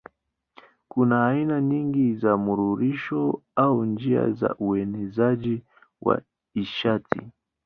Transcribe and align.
Kuna 0.89 1.25
aina 1.27 1.61
nyingi 1.61 2.15
za 2.15 2.37
mnururisho 2.37 3.41
au 3.55 3.85
njia 3.85 4.31
za 4.31 4.55
uenezaji 4.59 5.63
wa 6.01 6.21
nishati. 6.55 7.21